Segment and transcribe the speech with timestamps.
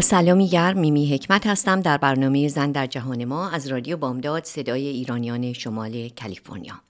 [0.00, 4.86] سلامی گرم میمی حکمت هستم در برنامه زن در جهان ما از رادیو بامداد صدای
[4.86, 6.80] ایرانیان شمال کالیفرنیا.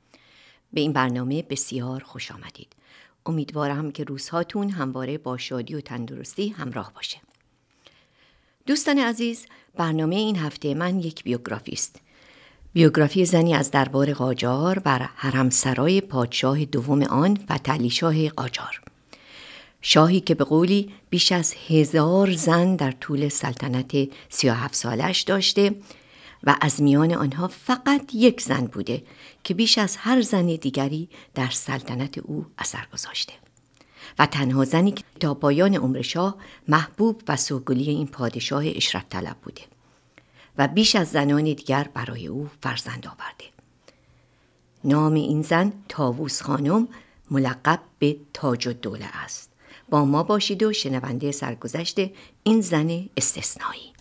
[0.72, 2.72] به این برنامه بسیار خوش آمدید.
[3.26, 7.18] امیدوارم که روزهاتون همواره با شادی و تندرستی همراه باشه.
[8.66, 12.00] دوستان عزیز، برنامه این هفته من یک بیوگرافی است.
[12.72, 18.80] بیوگرافی زنی از دربار قاجار بر حرمسرای پادشاه دوم آن فتلی شاه قاجار.
[19.88, 25.74] شاهی که به قولی بیش از هزار زن در طول سلطنت سی هفت سالش داشته
[26.44, 29.02] و از میان آنها فقط یک زن بوده
[29.44, 33.32] که بیش از هر زن دیگری در سلطنت او اثر گذاشته.
[34.18, 36.36] و تنها زنی که تا پایان عمر شاه
[36.68, 39.62] محبوب و سوگلی این پادشاه اشرف طلب بوده
[40.58, 43.44] و بیش از زنان دیگر برای او فرزند آورده.
[44.84, 46.88] نام این زن تاووس خانم
[47.30, 49.55] ملقب به تاج الدوله است.
[49.88, 51.96] با ما باشید و شنونده سرگذشت
[52.42, 53.92] این زن استثنایی.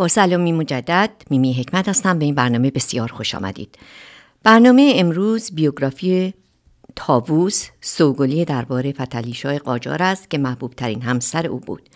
[0.00, 2.18] با سلامی مجدد میمی حکمت هستم.
[2.18, 3.78] به این برنامه بسیار خوش آمدید.
[4.42, 6.34] برنامه امروز بیوگرافی
[6.96, 11.88] تاووس سوگلی درباره فتلیشای قاجار است که محبوب ترین همسر او بود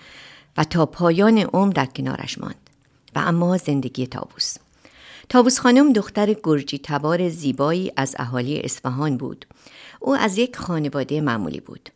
[0.56, 2.70] و تا پایان عمر در کنارش ماند
[3.14, 4.56] و اما زندگی تاووس
[5.28, 9.46] تاووس خانم دختر گرجی تبار زیبایی از اهالی اصفهان بود.
[10.00, 11.90] او از یک خانواده معمولی بود.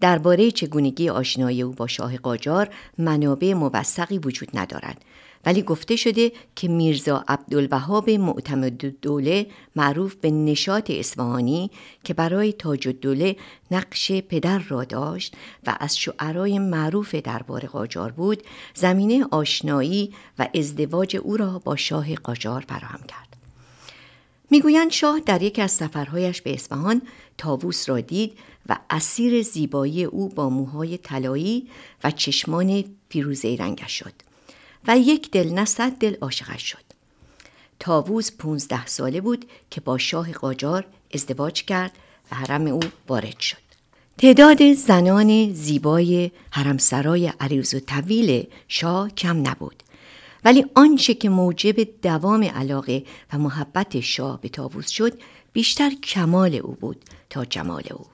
[0.00, 2.68] درباره چگونگی آشنایی او با شاه قاجار
[2.98, 5.04] منابع موثقی وجود ندارد.
[5.46, 11.70] ولی گفته شده که میرزا عبدالوهاب معتمد دوله معروف به نشاط اصفهانی
[12.04, 13.36] که برای تاج الدوله
[13.70, 18.42] نقش پدر را داشت و از شعرای معروف دربار قاجار بود
[18.74, 23.28] زمینه آشنایی و ازدواج او را با شاه قاجار فراهم کرد.
[24.50, 27.02] می‌گویند شاه در یکی از سفرهایش به اصفهان
[27.38, 28.38] تاووس را دید
[28.68, 31.68] و اسیر زیبایی او با موهای طلایی
[32.04, 34.27] و چشمان فیروزه رنگش شد.
[34.86, 36.84] و یک دل نه صد دل عاشقش شد.
[37.80, 41.92] تاووس پونزده ساله بود که با شاه قاجار ازدواج کرد
[42.32, 43.68] و حرم او وارد شد.
[44.18, 49.82] تعداد زنان زیبای حرمسرای عریض و طویل شاه کم نبود.
[50.44, 55.18] ولی آنچه که موجب دوام علاقه و محبت شاه به تاووس شد
[55.52, 58.06] بیشتر کمال او بود تا جمال او.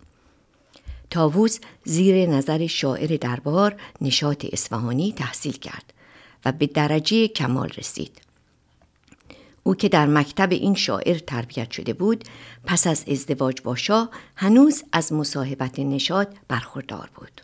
[1.11, 5.94] تاووس زیر نظر شاعر دربار نشاط اصفهانی تحصیل کرد.
[6.45, 8.21] و به درجه کمال رسید.
[9.63, 12.25] او که در مکتب این شاعر تربیت شده بود
[12.65, 17.41] پس از ازدواج با شاه هنوز از مصاحبت نشاد برخوردار بود.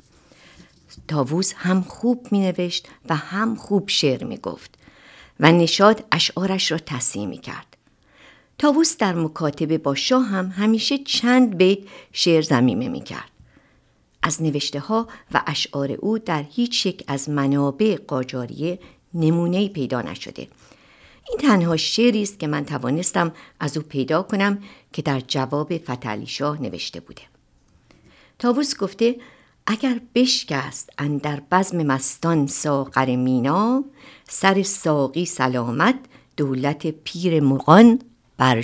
[1.09, 4.75] تاووس هم خوب می نوشت و هم خوب شعر می گفت
[5.41, 7.77] و نشاد اشعارش را تصحیح می کرد.
[8.59, 11.79] تاووس در مکاتبه با شاه هم همیشه چند بیت
[12.13, 13.31] شعر زمیمه می کرد.
[14.23, 18.79] از نوشته ها و اشعار او در هیچ یک از منابع قاجاریه
[19.15, 20.49] نمونه پیدا نشده.
[21.29, 24.59] این تنها شعری است که من توانستم از او پیدا کنم
[24.93, 27.23] که در جواب فتلی شاه نوشته بوده.
[28.39, 29.17] تاووس گفته
[29.67, 33.85] اگر بشکست اندر بزم مستان ساغر مینا
[34.29, 35.99] سر ساقی سلامت
[36.37, 37.99] دولت پیر مغان
[38.37, 38.63] بر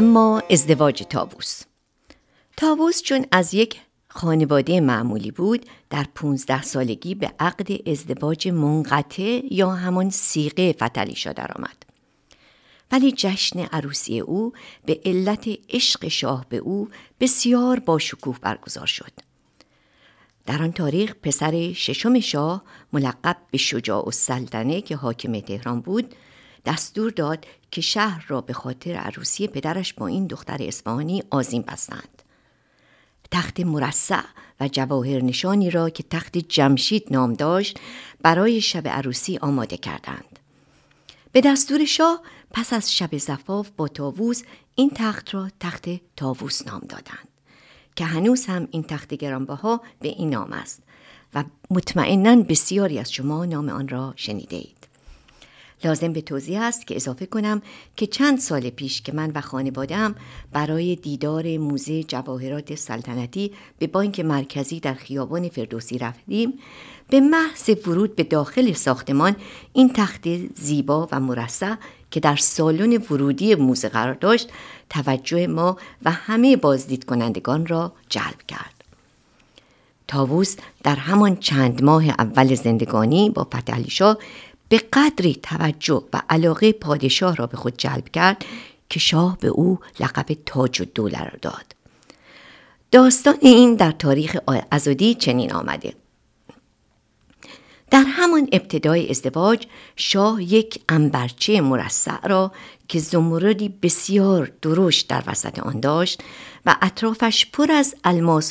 [0.00, 1.62] اما ازدواج تاووس
[2.56, 9.70] تاووس چون از یک خانواده معمولی بود در پونزده سالگی به عقد ازدواج منقطع یا
[9.70, 11.86] همان سیغه فتلیشا درآمد
[12.92, 14.52] ولی جشن عروسی او
[14.84, 16.88] به علت عشق شاه به او
[17.20, 19.12] بسیار با شکوه برگزار شد.
[20.46, 22.62] در آن تاریخ پسر ششم شاه
[22.92, 26.14] ملقب به شجاع و سلطنه که حاکم تهران بود
[26.64, 32.22] دستور داد که شهر را به خاطر عروسی پدرش با این دختر اصفهانی آزیم بستند.
[33.30, 34.22] تخت مرصع
[34.60, 37.78] و جواهر نشانی را که تخت جمشید نام داشت
[38.22, 40.38] برای شب عروسی آماده کردند.
[41.32, 42.20] به دستور شاه
[42.50, 44.42] پس از شب زفاف با تاووس
[44.74, 45.84] این تخت را تخت
[46.16, 47.28] تاووس نام دادند
[47.96, 50.82] که هنوز هم این تخت گرانبها به این نام است
[51.34, 54.79] و مطمئنا بسیاری از شما نام آن را شنیده اید.
[55.84, 57.62] لازم به توضیح است که اضافه کنم
[57.96, 60.14] که چند سال پیش که من و خانوادم
[60.52, 66.52] برای دیدار موزه جواهرات سلطنتی به بانک مرکزی در خیابان فردوسی رفتیم
[67.08, 69.36] به محض ورود به داخل ساختمان
[69.72, 71.74] این تخت زیبا و مرصع
[72.10, 74.48] که در سالن ورودی موزه قرار داشت
[74.90, 78.74] توجه ما و همه بازدید کنندگان را جلب کرد.
[80.08, 83.90] تاووس در همان چند ماه اول زندگانی با فتحعلی
[84.70, 88.44] به قدری توجه و علاقه پادشاه را به خود جلب کرد
[88.88, 91.74] که شاه به او لقب تاج و دوله را داد.
[92.92, 94.36] داستان این در تاریخ
[94.70, 95.94] ازودی چنین آمده.
[97.90, 99.66] در همان ابتدای ازدواج
[99.96, 102.52] شاه یک انبرچه مرصع را
[102.88, 106.22] که زمردی بسیار درشت در وسط آن داشت
[106.66, 107.94] و اطرافش پر از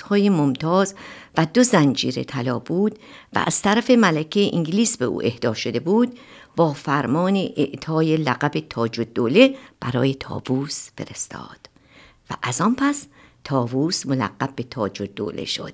[0.09, 0.95] های ممتاز
[1.37, 2.99] و دو زنجیر طلا بود
[3.33, 6.19] و از طرف ملکه انگلیس به او اهدا شده بود
[6.55, 11.69] با فرمان اعطای لقب تاج الدوله برای تاووس فرستاد.
[12.29, 13.05] و از آن پس
[13.43, 15.73] تاووس ملقب به تاج الدوله شد.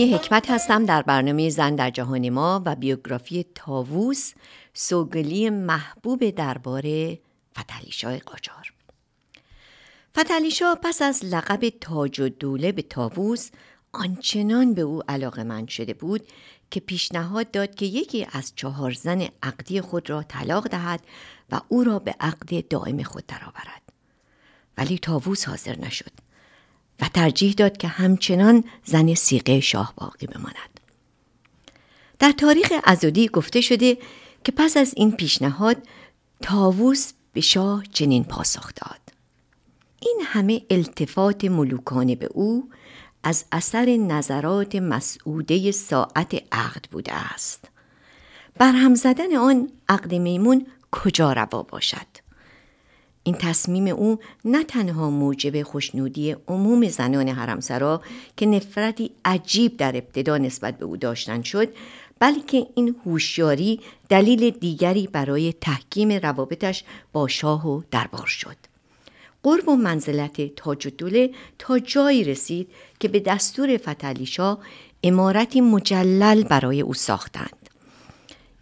[0.00, 4.32] میمی حکمت هستم در برنامه زن در جهان ما و بیوگرافی تاووس
[4.74, 7.18] سوگلی محبوب درباره
[7.58, 8.72] فتلیشاه قاجار.
[10.18, 13.50] فتلیشا پس از لقب تاج و دوله به تاووس
[13.92, 16.28] آنچنان به او علاقه من شده بود
[16.70, 21.00] که پیشنهاد داد که یکی از چهار زن عقدی خود را طلاق دهد
[21.50, 23.82] و او را به عقد دائم خود درآورد.
[24.78, 26.29] ولی تاووس حاضر نشد.
[27.00, 30.80] و ترجیح داد که همچنان زن سیقه شاه باقی بماند.
[32.18, 33.98] در تاریخ ازودی گفته شده
[34.44, 35.76] که پس از این پیشنهاد
[36.42, 39.00] تاووس به شاه چنین پاسخ داد.
[40.02, 42.70] این همه التفات ملوکانه به او
[43.22, 47.64] از اثر نظرات مسعوده ساعت عقد بوده است.
[48.58, 52.19] برهم زدن آن عقد میمون کجا روا باشد؟
[53.22, 58.02] این تصمیم او نه تنها موجب خوشنودی عموم زنان حرمسرا
[58.36, 61.68] که نفرتی عجیب در ابتدا نسبت به او داشتن شد
[62.18, 68.56] بلکه این هوشیاری دلیل دیگری برای تحکیم روابطش با شاه و دربار شد.
[69.42, 72.68] قرب و منزلت تاج دوله تا جایی رسید
[73.00, 74.58] که به دستور فتلیشا
[75.02, 77.59] امارتی مجلل برای او ساختند.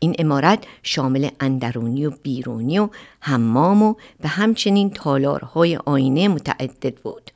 [0.00, 2.88] این امارت شامل اندرونی و بیرونی و
[3.21, 7.31] حمام و به همچنین تالارهای آینه متعدد بود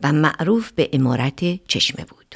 [0.00, 2.34] و معروف به امارت چشمه بود.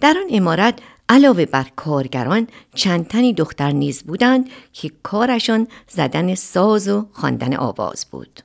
[0.00, 6.88] در آن امارت علاوه بر کارگران چند تنی دختر نیز بودند که کارشان زدن ساز
[6.88, 8.40] و خواندن آواز بود.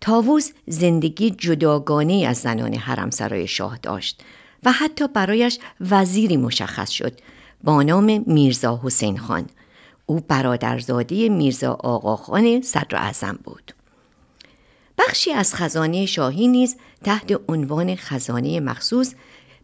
[0.00, 4.22] تاووس زندگی جداگانه از زنان حرمسرای شاه داشت
[4.64, 7.20] و حتی برایش وزیری مشخص شد
[7.64, 9.46] با نام میرزا حسین خان.
[10.06, 13.74] او برادرزاده میرزا آقاخان صدر اعظم بود.
[14.98, 19.14] بخشی از خزانه شاهی نیز تحت عنوان خزانه مخصوص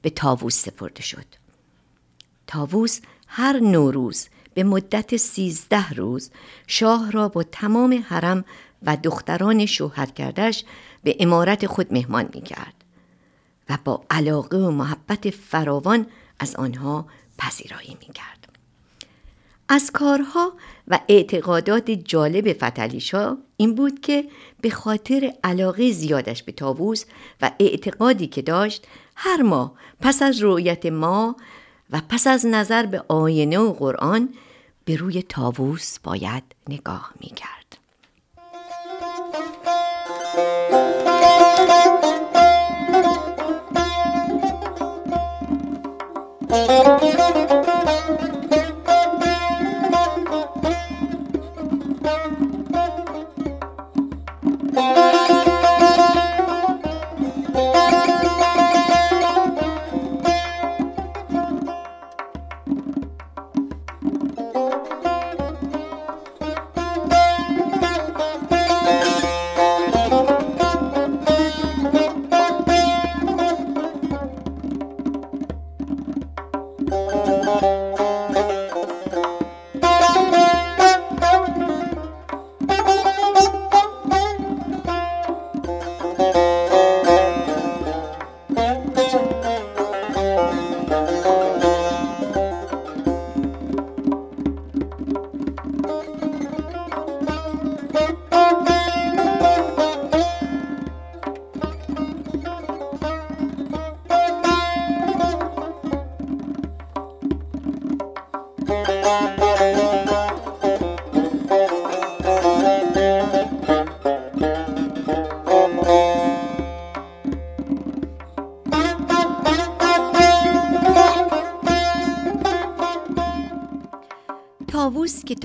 [0.02, 1.24] به تاووس سپرده شد.
[2.46, 6.30] تاووس هر نوروز به مدت سیزده روز
[6.66, 8.44] شاه را با تمام حرم
[8.82, 10.64] و دختران شوهر کردش
[11.02, 12.74] به امارت خود مهمان می کرد
[13.70, 16.06] و با علاقه و محبت فراوان
[16.40, 17.06] از آنها
[17.38, 18.48] پذیرایی می کرد.
[19.68, 20.52] از کارها
[20.88, 24.24] و اعتقادات جالب فتلیشا این بود که
[24.60, 27.04] به خاطر علاقه زیادش به تاووس
[27.42, 31.36] و اعتقادی که داشت هر ماه پس از رویت ما
[31.90, 34.28] و پس از نظر به آینه و قرآن
[34.84, 37.28] به روی تاووس باید نگاه می
[46.48, 47.52] thank
[52.42, 52.47] you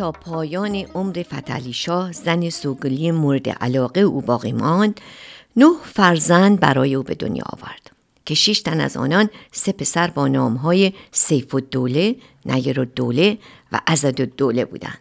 [0.04, 5.02] تا پایان عمر فتلی شاه زن سوگلی مورد علاقه او باقی ماند
[5.56, 7.92] نه فرزند برای او به دنیا آورد
[8.26, 13.38] که شش تن از آنان سه پسر با نامهای سیف الدوله، نیر الدوله
[13.72, 15.00] و عزد الدوله بودند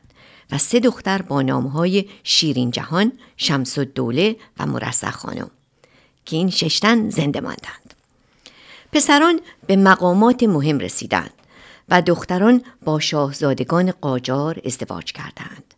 [0.51, 5.51] و سه دختر با نامهای شیرین جهان، شمس الدوله و مرسخ خانم
[6.27, 7.95] که این ششتن زنده ماندند.
[8.93, 11.33] پسران به مقامات مهم رسیدند
[11.89, 15.75] و دختران با شاهزادگان قاجار ازدواج کردند.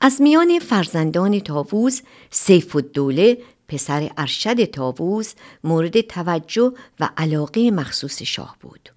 [0.00, 3.38] از میان فرزندان تاووز سیف الدوله
[3.68, 8.88] پسر ارشد تاووز مورد توجه و علاقه مخصوص شاه بود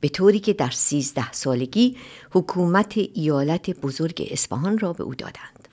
[0.00, 1.96] به طوری که در سیزده سالگی
[2.30, 5.68] حکومت ایالت بزرگ اصفهان را به او دادند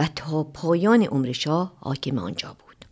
[0.00, 2.84] و تا پایان عمر شاه حاکم آنجا بود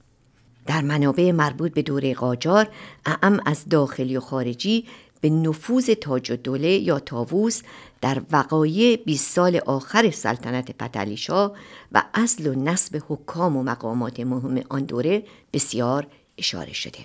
[0.66, 2.68] در منابع مربوط به دوره قاجار
[3.06, 4.87] اعم از داخلی و خارجی
[5.20, 7.62] به نفوذ تاج الدوله یا تاووس
[8.00, 11.52] در وقایع 20 سال آخر سلطنت پتلیشا
[11.92, 16.06] و اصل و نسب حکام و مقامات مهم آن دوره بسیار
[16.38, 16.99] اشاره شده.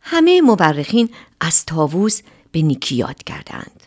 [0.00, 1.08] همه مورخین
[1.40, 2.22] از تاووس
[2.52, 3.82] به نیکی یاد کردند.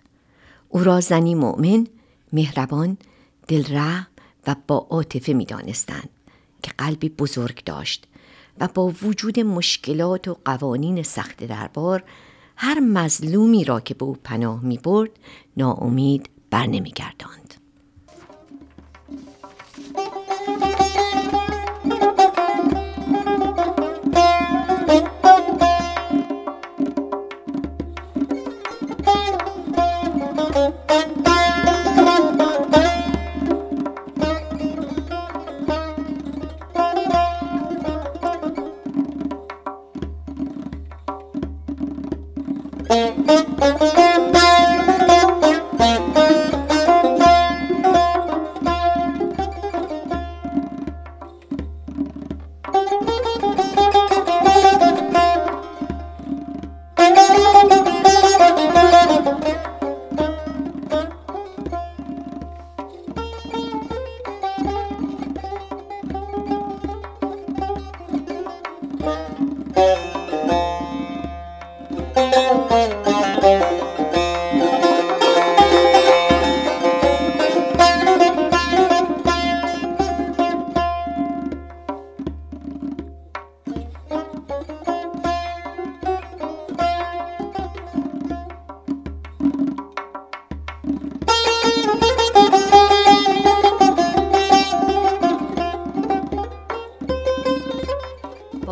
[0.69, 1.87] او را زنی مؤمن
[2.33, 2.97] مهربان
[3.47, 4.07] دلرحم
[4.47, 6.09] و با عاطفه می‌دانستند
[6.63, 8.07] که قلبی بزرگ داشت
[8.59, 12.03] و با وجود مشکلات و قوانین سخت دربار
[12.57, 15.11] هر مظلومی را که به او پناه می برد
[15.57, 17.46] ناامید بر نمی گرداند.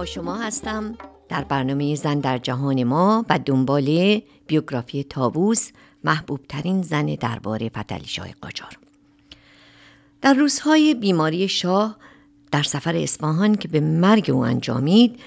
[0.06, 0.96] شما هستم
[1.30, 5.70] در برنامه زن در جهان ما و دنبال بیوگرافی تابوس
[6.04, 8.78] محبوب ترین زن درباره فتلی شاه قاجار
[10.22, 11.98] در روزهای بیماری شاه
[12.52, 15.20] در سفر اصفهان که به مرگ او انجامید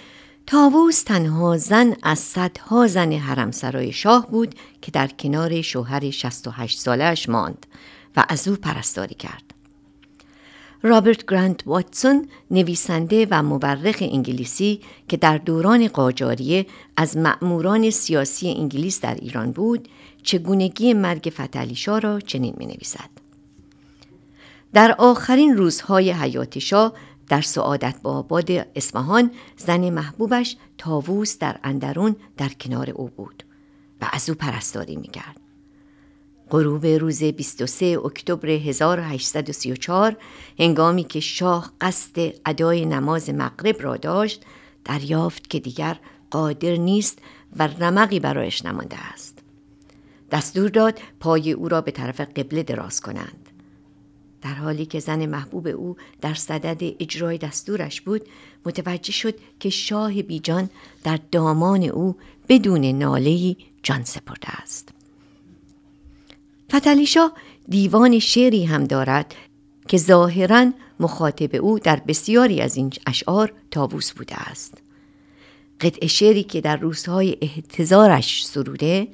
[0.47, 7.29] تاووس تنها زن از صدها زن حرمسرای شاه بود که در کنار شوهر 68 سالش
[7.29, 7.67] ماند
[8.17, 9.48] و از او پرستاری کرد.
[10.83, 19.01] رابرت گرانت واتسون نویسنده و مورخ انگلیسی که در دوران قاجاریه از مأموران سیاسی انگلیس
[19.01, 19.89] در ایران بود
[20.23, 23.11] چگونگی مرگ فتلیشا را چنین می نویسد.
[24.73, 26.93] در آخرین روزهای حیات شاه
[27.29, 33.43] در سعادت با آباد اصفهان زن محبوبش تاووس در اندرون در کنار او بود
[34.01, 35.48] و از او پرستاری می کرد.
[36.51, 40.17] غروب روز 23 اکتبر 1834
[40.59, 44.45] هنگامی که شاه قصد ادای نماز مغرب را داشت
[44.85, 45.99] دریافت که دیگر
[46.31, 47.19] قادر نیست
[47.57, 49.39] و رمقی برایش نمانده است.
[50.31, 53.49] دستور داد پای او را به طرف قبله دراز کنند.
[54.43, 58.23] در حالی که زن محبوب او در صدد اجرای دستورش بود
[58.67, 60.71] متوجه شد که شاه بیجان
[61.05, 62.17] در دامان او
[62.49, 64.98] بدون نالهی جان سپرده است.
[66.75, 67.31] فتلیشا
[67.69, 69.35] دیوان شعری هم دارد
[69.89, 74.75] که ظاهرا مخاطب او در بسیاری از این اشعار تاووس بوده است.
[75.81, 79.09] قطع شعری که در روزهای احتضارش سروده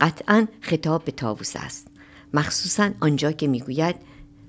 [0.00, 1.86] قطعا خطاب به تاووس است.
[2.34, 3.96] مخصوصا آنجا که می‌گوید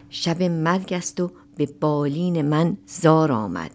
[0.10, 3.72] شب مرگ است و به بالین من زار آمد.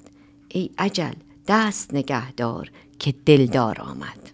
[0.48, 1.12] ای عجل
[1.48, 4.33] دست نگهدار که دلدار آمد.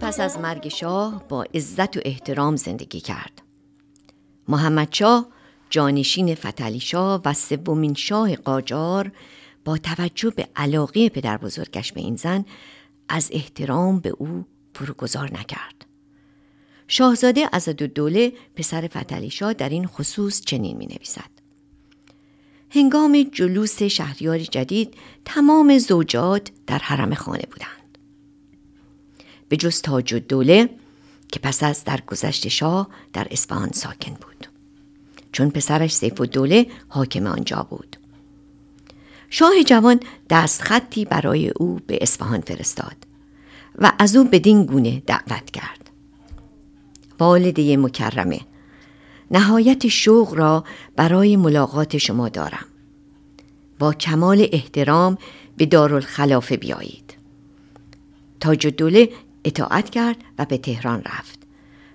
[0.00, 3.42] پس از مرگ شاه با عزت و احترام زندگی کرد.
[4.48, 5.26] محمد شاه
[5.70, 9.12] جانشین فتلی شاه و سومین شاه قاجار
[9.64, 12.44] با توجه به علاقه پدر بزرگش به این زن
[13.08, 15.86] از احترام به او فروگذار نکرد.
[16.88, 21.30] شاهزاده دوله پسر فتلی شاه در این خصوص چنین می نویسد.
[22.70, 27.81] هنگام جلوس شهریار جدید تمام زوجات در حرم خانه بودند.
[29.52, 30.68] به جز تاج دوله
[31.32, 34.46] که پس از درگذشت شاه در اصفهان ساکن بود.
[35.32, 37.96] چون پسرش سیف و دوله حاکم آنجا بود.
[39.30, 42.96] شاه جوان دست خطی برای او به اصفهان فرستاد
[43.78, 45.90] و از او بدین گونه دعوت کرد.
[47.20, 48.40] والده مکرمه
[49.30, 50.64] نهایت شوق را
[50.96, 52.66] برای ملاقات شما دارم.
[53.78, 55.18] با کمال احترام
[55.56, 57.14] به دارالخلافه بیایید.
[58.40, 59.08] تاج دوله
[59.44, 61.38] اطاعت کرد و به تهران رفت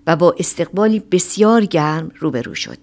[0.08, 2.78] و با استقبالی بسیار گرم روبرو شد.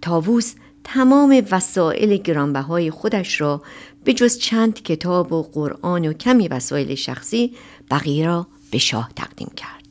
[0.00, 3.62] تاووس تمام وسایل گرانبهای خودش را
[4.04, 7.54] به جز چند کتاب و قرآن و کمی وسایل شخصی
[7.90, 9.84] بقیه را به شاه تقدیم کرد.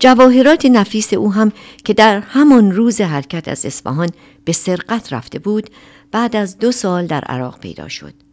[0.00, 1.52] جواهرات نفیس او هم
[1.84, 4.10] که در همان روز حرکت از اصفهان
[4.44, 5.70] به سرقت رفته بود
[6.10, 8.25] بعد از دو سال در عراق پیدا شد.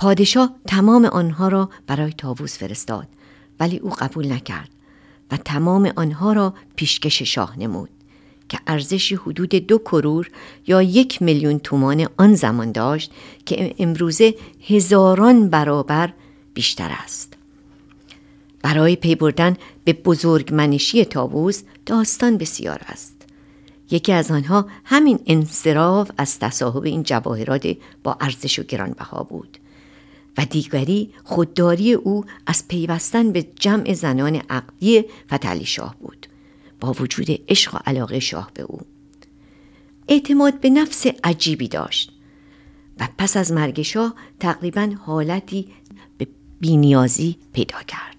[0.00, 3.08] پادشاه تمام آنها را برای تاووس فرستاد
[3.60, 4.68] ولی او قبول نکرد
[5.30, 7.88] و تمام آنها را پیشکش شاه نمود.
[8.48, 10.30] که ارزشی حدود دو کرور
[10.66, 13.12] یا یک میلیون تومان آن زمان داشت
[13.46, 14.34] که امروزه
[14.68, 16.12] هزاران برابر
[16.54, 17.34] بیشتر است.
[18.62, 23.14] برای پی بردن به بزرگمنشی تابوز داستان بسیار است.
[23.90, 29.58] یکی از آنها همین انصراف از تصاحب این جواهرات با ارزش و گرانبها بود
[30.40, 36.26] و دیگری خودداری او از پیوستن به جمع زنان عقدی فتلی شاه بود.
[36.80, 38.78] با وجود عشق و علاقه شاه به او.
[40.08, 42.12] اعتماد به نفس عجیبی داشت
[43.00, 45.68] و پس از مرگ شاه تقریبا حالتی
[46.18, 46.26] به
[46.60, 48.10] بینیازی پیدا کرد.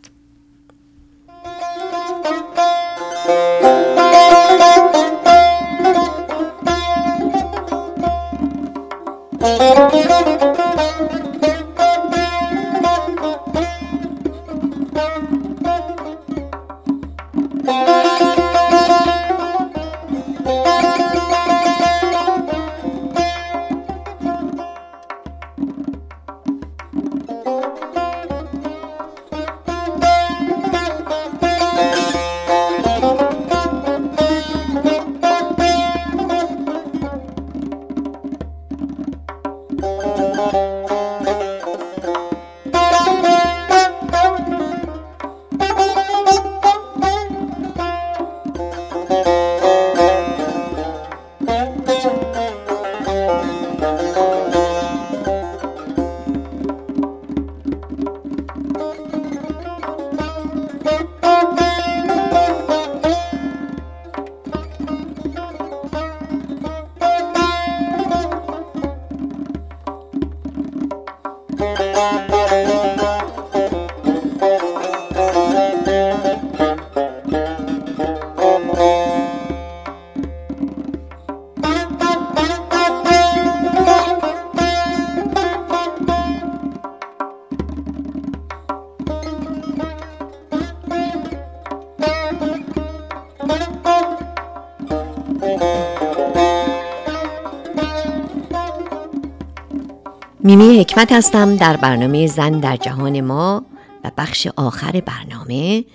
[100.52, 103.66] میمی حکمت هستم در برنامه زن در جهان ما
[104.04, 105.86] و بخش آخر برنامه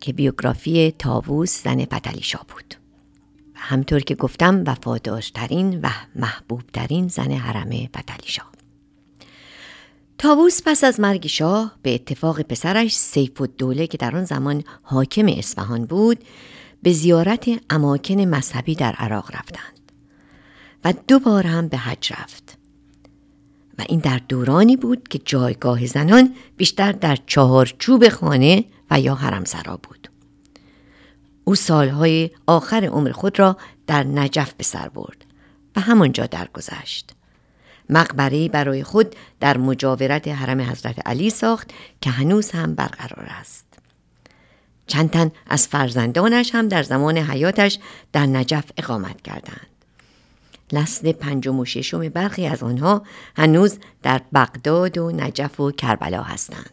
[0.00, 2.74] که بیوگرافی تاووس زن پتلیشا بود.
[3.54, 8.42] همطور که گفتم وفادارترین و محبوبترین زن حرم پتلیشا
[10.18, 15.26] تاووس پس از مرگ شاه به اتفاق پسرش سیف الدوله که در آن زمان حاکم
[15.26, 16.24] اصفهان بود
[16.82, 19.92] به زیارت اماکن مذهبی در عراق رفتند
[20.84, 22.59] و دو بار هم به حج رفت.
[23.78, 29.76] و این در دورانی بود که جایگاه زنان بیشتر در چهارچوب خانه و یا حرمسرا
[29.76, 30.10] بود.
[31.44, 33.56] او سالهای آخر عمر خود را
[33.86, 35.24] در نجف به سر برد
[35.76, 37.14] و همانجا درگذشت.
[37.90, 43.66] مقبره برای خود در مجاورت حرم حضرت علی ساخت که هنوز هم برقرار است.
[44.86, 47.78] چند تن از فرزندانش هم در زمان حیاتش
[48.12, 49.66] در نجف اقامت کردند.
[50.72, 53.02] نسل پنجم و ششم برخی از آنها
[53.36, 56.70] هنوز در بغداد و نجف و کربلا هستند.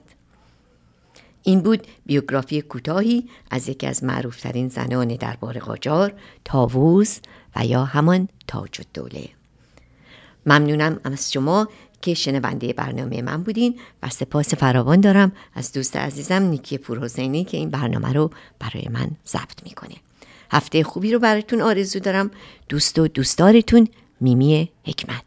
[1.43, 6.13] این بود بیوگرافی کوتاهی از یکی از معروفترین زنان دربار قاجار
[6.45, 7.19] تاووز
[7.55, 9.29] و یا همان تاج الدوله
[10.45, 11.67] ممنونم از شما
[12.01, 17.57] که شنونده برنامه من بودین و سپاس فراوان دارم از دوست عزیزم نیکی پورحسینی که
[17.57, 19.95] این برنامه رو برای من ضبط می‌کنه.
[20.51, 22.31] هفته خوبی رو براتون آرزو دارم.
[22.69, 23.87] دوست و دوستارتون
[24.21, 25.23] میمی حکمت.